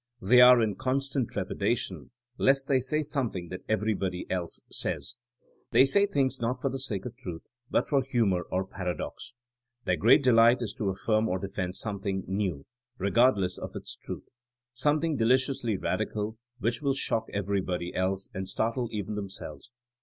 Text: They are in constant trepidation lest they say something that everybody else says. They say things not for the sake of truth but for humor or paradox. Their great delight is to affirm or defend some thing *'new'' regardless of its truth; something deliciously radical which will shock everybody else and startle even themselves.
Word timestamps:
They 0.19 0.41
are 0.41 0.63
in 0.63 0.77
constant 0.77 1.29
trepidation 1.29 2.09
lest 2.39 2.67
they 2.67 2.79
say 2.79 3.03
something 3.03 3.49
that 3.49 3.61
everybody 3.69 4.25
else 4.31 4.59
says. 4.71 5.13
They 5.69 5.85
say 5.85 6.07
things 6.07 6.41
not 6.41 6.59
for 6.59 6.69
the 6.71 6.79
sake 6.79 7.05
of 7.05 7.15
truth 7.15 7.43
but 7.69 7.87
for 7.87 8.01
humor 8.01 8.41
or 8.51 8.65
paradox. 8.65 9.35
Their 9.85 9.97
great 9.97 10.23
delight 10.23 10.63
is 10.63 10.73
to 10.79 10.89
affirm 10.89 11.29
or 11.29 11.37
defend 11.37 11.75
some 11.75 11.99
thing 11.99 12.23
*'new'' 12.27 12.65
regardless 12.97 13.59
of 13.59 13.75
its 13.75 13.95
truth; 13.95 14.27
something 14.73 15.17
deliciously 15.17 15.77
radical 15.77 16.35
which 16.57 16.81
will 16.81 16.95
shock 16.95 17.27
everybody 17.31 17.93
else 17.93 18.27
and 18.33 18.47
startle 18.49 18.89
even 18.91 19.13
themselves. 19.13 19.71